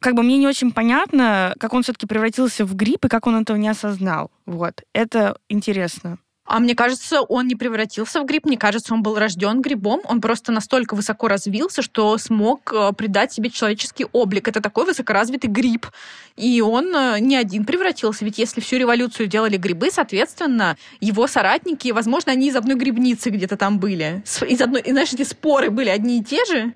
как 0.00 0.14
бы 0.14 0.22
мне 0.22 0.38
не 0.38 0.46
очень 0.46 0.72
понятно, 0.72 1.54
как 1.58 1.72
он 1.74 1.82
все-таки 1.82 2.06
превратился 2.06 2.64
в 2.64 2.74
грипп 2.74 3.04
и 3.04 3.08
как 3.08 3.26
он 3.26 3.36
этого 3.36 3.56
не 3.56 3.68
осознал. 3.68 4.30
Вот. 4.46 4.82
Это 4.92 5.38
интересно. 5.48 6.18
А 6.48 6.60
мне 6.60 6.74
кажется, 6.74 7.20
он 7.20 7.46
не 7.46 7.54
превратился 7.54 8.22
в 8.22 8.24
гриб, 8.24 8.46
мне 8.46 8.56
кажется, 8.56 8.94
он 8.94 9.02
был 9.02 9.18
рожден 9.18 9.60
грибом, 9.60 10.00
он 10.04 10.22
просто 10.22 10.50
настолько 10.50 10.94
высоко 10.94 11.28
развился, 11.28 11.82
что 11.82 12.16
смог 12.16 12.72
э, 12.72 12.92
придать 12.96 13.34
себе 13.34 13.50
человеческий 13.50 14.06
облик. 14.12 14.48
Это 14.48 14.62
такой 14.62 14.86
высокоразвитый 14.86 15.50
гриб. 15.50 15.86
И 16.36 16.62
он 16.62 16.96
э, 16.96 17.20
не 17.20 17.36
один 17.36 17.66
превратился, 17.66 18.24
ведь 18.24 18.38
если 18.38 18.62
всю 18.62 18.78
революцию 18.78 19.26
делали 19.26 19.58
грибы, 19.58 19.90
соответственно, 19.92 20.78
его 21.00 21.26
соратники, 21.26 21.90
возможно, 21.90 22.32
они 22.32 22.48
из 22.48 22.56
одной 22.56 22.76
грибницы 22.76 23.28
где-то 23.28 23.58
там 23.58 23.78
были. 23.78 24.22
Из 24.48 24.60
одной, 24.62 24.80
и, 24.80 24.90
знаешь, 24.92 25.12
эти 25.12 25.24
споры 25.24 25.68
были 25.68 25.90
одни 25.90 26.20
и 26.20 26.24
те 26.24 26.46
же, 26.46 26.72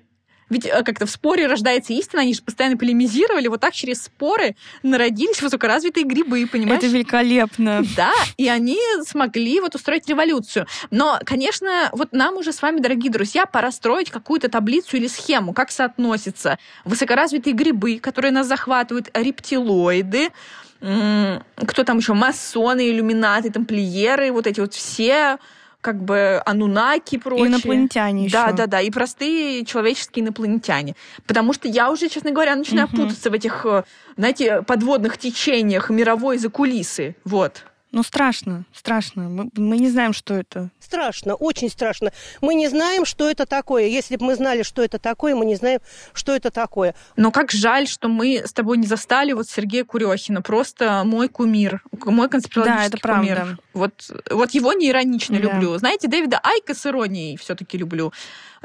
ведь 0.53 0.65
э, 0.65 0.83
как-то 0.83 1.05
в 1.05 1.09
споре 1.09 1.47
рождается 1.47 1.93
истина, 1.93 2.21
они 2.21 2.33
же 2.33 2.41
постоянно 2.41 2.77
полемизировали, 2.77 3.47
вот 3.47 3.59
так 3.59 3.73
через 3.73 4.03
споры 4.03 4.55
народились 4.83 5.41
высокоразвитые 5.41 6.05
грибы, 6.05 6.47
понимаешь? 6.47 6.83
Это 6.83 6.87
великолепно. 6.87 7.83
Да, 7.97 8.13
и 8.37 8.47
они 8.47 8.77
смогли 9.05 9.59
вот 9.59 9.75
устроить 9.75 10.07
революцию. 10.07 10.67
Но, 10.91 11.19
конечно, 11.25 11.89
вот 11.91 12.13
нам 12.13 12.37
уже 12.37 12.53
с 12.53 12.61
вами, 12.61 12.79
дорогие 12.79 13.11
друзья, 13.11 13.45
пора 13.45 13.71
строить 13.71 14.09
какую-то 14.09 14.49
таблицу 14.49 14.97
или 14.97 15.07
схему, 15.07 15.53
как 15.53 15.71
соотносятся 15.71 16.57
высокоразвитые 16.85 17.53
грибы, 17.53 17.99
которые 17.99 18.31
нас 18.31 18.47
захватывают, 18.47 19.09
рептилоиды, 19.13 20.29
кто 20.79 21.83
там 21.85 21.97
еще, 21.97 22.13
масоны, 22.13 22.89
иллюминаты, 22.89 23.51
тамплиеры, 23.51 24.31
вот 24.31 24.47
эти 24.47 24.59
вот 24.59 24.73
все 24.73 25.37
как 25.83 26.01
бы 26.01 26.41
анунаки 26.45 27.15
и 27.15 27.17
прочие. 27.17 27.47
инопланетяне 27.47 28.25
еще. 28.25 28.33
Да, 28.33 28.51
да, 28.53 28.67
да, 28.67 28.81
и 28.81 28.89
простые 28.89 29.65
человеческие 29.65 30.23
инопланетяне. 30.23 30.95
Потому 31.27 31.51
что 31.51 31.67
я 31.67 31.91
уже, 31.91 32.07
честно 32.07 32.31
говоря, 32.31 32.55
начинаю 32.55 32.87
угу. 32.87 33.03
путаться 33.03 33.29
в 33.29 33.33
этих, 33.33 33.65
э, 33.65 33.83
знаете, 34.15 34.61
подводных 34.61 35.17
течениях 35.17 35.89
мировой 35.89 36.37
закулисы. 36.37 37.15
Вот. 37.25 37.65
Ну, 37.93 38.01
страшно, 38.01 38.65
страшно. 38.73 39.29
Мы, 39.29 39.49
мы 39.55 39.77
не 39.77 39.87
знаем, 39.87 40.13
что 40.13 40.33
это. 40.33 40.71
Страшно, 40.79 41.35
очень 41.35 41.69
страшно. 41.69 42.11
Мы 42.41 42.55
не 42.55 42.67
знаем, 42.67 43.05
что 43.05 43.29
это 43.29 43.45
такое. 43.45 43.85
Если 43.85 44.15
бы 44.17 44.25
мы 44.25 44.35
знали, 44.35 44.63
что 44.63 44.81
это 44.81 44.97
такое, 44.97 45.35
мы 45.35 45.45
не 45.45 45.53
знаем, 45.53 45.79
что 46.11 46.35
это 46.35 46.49
такое. 46.49 46.95
Но 47.17 47.29
как 47.31 47.51
жаль, 47.51 47.87
что 47.87 48.07
мы 48.07 48.41
с 48.47 48.51
тобой 48.51 48.79
не 48.79 48.87
застали 48.87 49.33
вот 49.33 49.47
Сергея 49.47 49.85
Курехина. 49.85 50.41
Просто 50.41 51.03
мой 51.05 51.29
кумир, 51.29 51.83
мой 51.91 52.29
конспирологический 52.29 52.89
Да, 52.89 52.97
это 52.97 53.15
кумир. 53.15 53.35
правда. 53.35 53.57
Вот, 53.73 54.11
вот 54.31 54.51
его 54.51 54.73
не 54.73 54.89
иронично 54.89 55.39
Да. 55.39 55.43
люблю. 55.43 55.77
Знаете, 55.77 56.07
Дэвида 56.07 56.39
Айка 56.41 56.73
с 56.73 56.83
иронией 56.87 57.37
все-таки 57.37 57.77
люблю. 57.77 58.11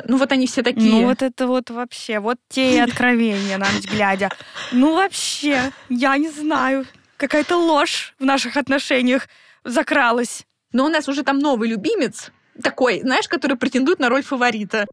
Ну 0.06 0.16
вот 0.16 0.32
они 0.32 0.46
все 0.46 0.62
такие. 0.62 0.90
Ну, 0.90 1.04
вот 1.06 1.20
это 1.20 1.46
вот 1.46 1.68
вообще, 1.68 2.20
вот 2.20 2.38
те 2.48 2.82
откровения 2.82 3.58
на 3.58 3.70
ночь 3.70 3.84
глядя. 3.84 4.30
Ну, 4.72 4.94
вообще, 4.94 5.70
я 5.90 6.16
не 6.16 6.30
знаю. 6.30 6.86
Какая-то 7.18 7.56
ложь 7.56 8.14
в 8.20 8.24
наших 8.24 8.56
отношениях 8.56 9.28
закралась. 9.64 10.46
Но 10.72 10.84
у 10.84 10.88
нас 10.88 11.08
уже 11.08 11.24
там 11.24 11.40
новый 11.40 11.68
любимец, 11.68 12.30
такой, 12.62 13.00
знаешь, 13.00 13.26
который 13.26 13.56
претендует 13.56 13.98
на 13.98 14.08
роль 14.08 14.22
фаворита. 14.22 14.86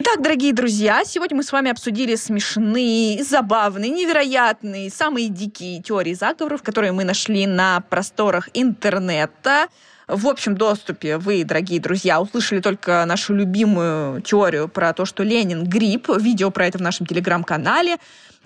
Итак, 0.00 0.20
дорогие 0.20 0.52
друзья, 0.52 1.04
сегодня 1.04 1.36
мы 1.36 1.44
с 1.44 1.52
вами 1.52 1.70
обсудили 1.70 2.16
смешные, 2.16 3.22
забавные, 3.22 3.92
невероятные, 3.92 4.90
самые 4.90 5.28
дикие 5.28 5.80
теории 5.80 6.14
заговоров, 6.14 6.64
которые 6.64 6.90
мы 6.90 7.04
нашли 7.04 7.46
на 7.46 7.80
просторах 7.82 8.48
интернета. 8.54 9.68
В 10.08 10.26
общем 10.26 10.56
доступе 10.56 11.16
вы, 11.16 11.44
дорогие 11.44 11.80
друзья, 11.80 12.20
услышали 12.20 12.60
только 12.60 13.04
нашу 13.06 13.34
любимую 13.34 14.20
теорию 14.20 14.68
про 14.68 14.92
то, 14.92 15.04
что 15.04 15.22
Ленин 15.22 15.64
гриб. 15.64 16.08
Видео 16.18 16.50
про 16.50 16.66
это 16.66 16.78
в 16.78 16.82
нашем 16.82 17.06
телеграм-канале. 17.06 17.98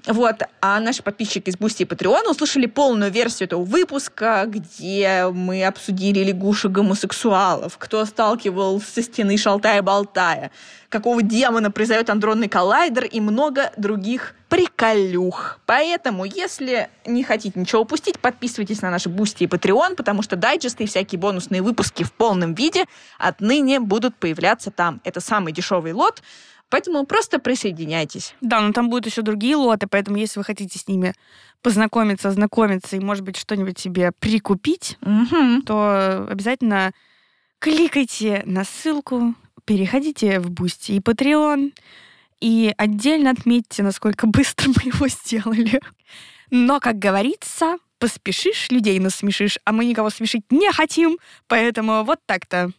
Вот. 0.07 0.43
А 0.61 0.81
наши 0.81 1.03
подписчики 1.03 1.51
из 1.51 1.57
Boosty 1.57 1.83
и 1.83 1.87
Патреона 1.87 2.31
услышали 2.31 2.67
полную 2.67 3.11
версию 3.11 3.47
этого 3.47 3.65
выпуска, 3.65 4.45
где 4.47 5.27
мы 5.33 5.65
обсудили 5.65 6.21
лягушек-гомосексуалов, 6.25 7.77
кто 7.79 8.05
сталкивал 8.05 8.81
со 8.81 9.03
стены 9.03 9.37
шалтая-болтая, 9.37 10.51
какого 10.89 11.23
демона 11.23 11.71
призовет 11.71 12.11
адронный 12.11 12.49
коллайдер 12.49 13.05
и 13.05 13.21
много 13.21 13.73
других 13.77 14.35
приколюх. 14.49 15.59
Поэтому, 15.67 16.25
если 16.25 16.89
не 17.05 17.23
хотите 17.23 17.61
ничего 17.61 17.83
упустить, 17.83 18.19
подписывайтесь 18.19 18.81
на 18.81 18.91
наши 18.91 19.09
Boosty 19.09 19.45
и 19.45 19.47
Patreon, 19.47 19.95
потому 19.95 20.23
что 20.23 20.37
дайджесты 20.37 20.85
и 20.85 20.87
всякие 20.87 21.19
бонусные 21.19 21.61
выпуски 21.61 22.03
в 22.03 22.13
полном 22.13 22.55
виде 22.55 22.87
отныне 23.19 23.81
будут 23.81 24.17
появляться 24.17 24.71
там. 24.71 25.01
Это 25.05 25.21
самый 25.21 25.53
дешевый 25.53 25.93
лот, 25.93 26.23
поэтому 26.71 27.05
просто 27.07 27.39
присоединяйтесь. 27.39 28.35
Да, 28.41 28.61
но 28.61 28.73
там 28.73 28.89
будут 28.91 29.07
еще 29.07 29.23
другие 29.23 29.57
лоты, 29.57 29.87
поэтому 29.87 30.17
если 30.17 30.39
вы 30.39 30.45
хотите 30.45 30.79
с 30.79 30.87
ними 30.89 31.15
познакомиться, 31.63 32.29
ознакомиться 32.29 32.97
и, 32.97 33.01
может 33.01 33.25
быть, 33.25 33.37
что-нибудь 33.37 33.79
себе 33.79 34.13
прикупить, 34.19 34.97
Мгм. 35.01 35.63
то 35.63 36.27
обязательно 36.29 36.93
кликайте 37.59 38.43
на 38.47 38.65
ссылку, 38.65 39.35
переходите 39.65 40.41
в 40.41 40.51
Boosty 40.51 40.93
и 40.93 41.01
Patreon 41.01 41.73
и 42.41 42.73
отдельно 42.77 43.31
отметьте, 43.31 43.83
насколько 43.83 44.27
быстро 44.27 44.69
мы 44.69 44.91
его 44.93 45.09
сделали. 45.09 45.81
Но, 46.51 46.81
как 46.81 46.99
говорится, 46.99 47.77
поспешишь, 47.99 48.71
людей 48.71 48.99
насмешишь, 49.01 49.59
а 49.65 49.73
мы 49.73 49.85
никого 49.85 50.09
смешить 50.11 50.45
не 50.51 50.71
хотим, 50.73 51.19
поэтому 51.49 52.05
вот 52.05 52.21
так-то. 52.27 52.71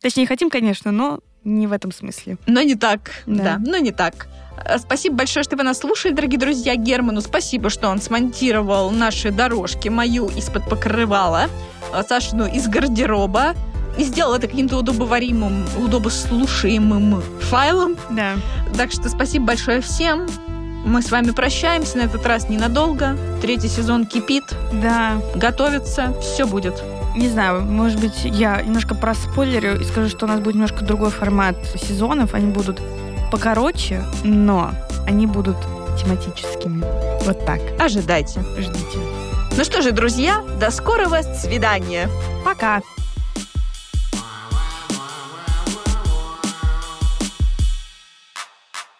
Точнее, 0.00 0.26
хотим, 0.26 0.50
конечно, 0.50 0.90
но 0.92 1.20
не 1.44 1.66
в 1.66 1.72
этом 1.72 1.92
смысле. 1.92 2.36
Но 2.46 2.62
не 2.62 2.74
так. 2.74 3.10
Да, 3.26 3.42
Да. 3.42 3.58
но 3.58 3.76
не 3.78 3.90
так. 3.92 4.26
Э, 4.64 4.78
Спасибо 4.78 5.16
большое, 5.16 5.44
что 5.44 5.56
вы 5.56 5.62
нас 5.62 5.78
слушали, 5.78 6.12
дорогие 6.12 6.38
друзья. 6.38 6.74
Герману 6.76 7.20
спасибо, 7.20 7.70
что 7.70 7.88
он 7.88 8.00
смонтировал 8.00 8.90
наши 8.90 9.30
дорожки, 9.30 9.88
мою 9.88 10.28
из-под 10.28 10.68
покрывала, 10.68 11.48
э, 11.92 12.02
Сашину 12.08 12.46
из 12.46 12.66
гардероба, 12.68 13.54
и 13.98 14.04
сделал 14.04 14.34
это 14.34 14.48
каким-то 14.48 14.78
удобоваримым, 14.78 15.64
удобослушаемым 15.78 17.22
файлом. 17.42 17.96
Да. 18.10 18.34
Так 18.76 18.90
что 18.90 19.08
спасибо 19.08 19.46
большое 19.46 19.80
всем. 19.80 20.26
Мы 20.84 21.00
с 21.00 21.10
вами 21.10 21.30
прощаемся 21.30 21.96
на 21.98 22.02
этот 22.02 22.26
раз 22.26 22.48
ненадолго. 22.48 23.16
Третий 23.40 23.68
сезон 23.68 24.04
кипит, 24.04 24.44
Да. 24.72 25.20
готовится, 25.34 26.12
все 26.20 26.46
будет. 26.46 26.74
Не 27.14 27.28
знаю, 27.28 27.62
может 27.62 28.00
быть, 28.00 28.24
я 28.24 28.60
немножко 28.60 28.94
проспойлерю 28.94 29.80
и 29.80 29.84
скажу, 29.84 30.08
что 30.08 30.26
у 30.26 30.28
нас 30.28 30.40
будет 30.40 30.54
немножко 30.54 30.84
другой 30.84 31.10
формат 31.10 31.56
сезонов. 31.76 32.34
Они 32.34 32.50
будут 32.50 32.80
покороче, 33.30 34.02
но 34.24 34.72
они 35.06 35.26
будут 35.26 35.56
тематическими. 35.98 36.84
Вот 37.24 37.44
так. 37.46 37.60
Ожидайте. 37.80 38.40
Ждите. 38.58 38.98
Ну 39.56 39.64
что 39.64 39.82
же, 39.82 39.92
друзья, 39.92 40.42
до 40.58 40.70
скорого 40.70 41.22
свидания. 41.22 42.08
Пока. 42.44 42.80